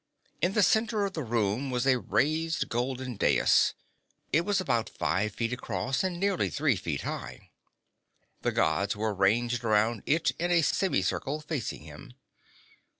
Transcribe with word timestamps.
In 0.41 0.53
the 0.53 0.63
center 0.63 1.05
of 1.05 1.13
the 1.13 1.21
room 1.21 1.69
was 1.69 1.85
a 1.85 1.99
raised 1.99 2.69
golden 2.69 3.17
dais. 3.17 3.75
It 4.33 4.41
was 4.41 4.59
about 4.59 4.89
five 4.89 5.33
feet 5.35 5.53
across 5.53 6.03
and 6.03 6.19
nearly 6.19 6.49
three 6.49 6.75
feet 6.75 7.01
high. 7.01 7.51
The 8.41 8.51
Gods 8.51 8.95
were 8.95 9.13
ranged 9.13 9.63
around 9.63 10.01
it 10.07 10.31
in 10.39 10.49
a 10.49 10.63
semicircle, 10.63 11.41
facing 11.41 11.83
him. 11.83 12.13